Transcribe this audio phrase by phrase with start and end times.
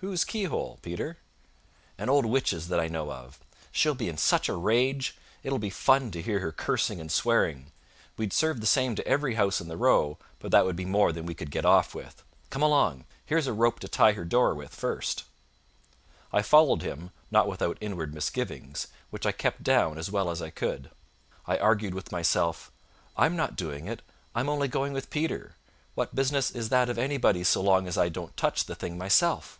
[0.00, 1.16] "Whose keyhole, Peter?"
[1.96, 3.40] "An old witch's that I know of.
[3.72, 5.16] She'll be in such a rage!
[5.42, 7.72] It'll be fun to hear her cursing and swearing.
[8.18, 11.12] We'd serve the same to every house in the row, but that would be more
[11.12, 12.22] than we could get off with.
[12.50, 13.06] Come along.
[13.24, 15.24] Here's a rope to tie her door with first."
[16.30, 20.50] I followed him, not without inward misgivings, which I kept down as well as I
[20.50, 20.90] could.
[21.46, 22.70] I argued with myself,
[23.16, 24.02] "I am not doing it;
[24.34, 25.56] I am only going with Peter:
[25.94, 29.58] what business is that of anybody's so long as I don't touch the thing myself?"